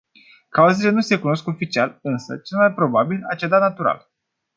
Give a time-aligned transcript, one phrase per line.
[0.49, 4.09] Cauzele nu se cunosc oficial, însă, cel mai probabil, a cedat natural.